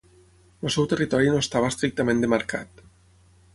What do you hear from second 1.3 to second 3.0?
no estava estrictament demarcat.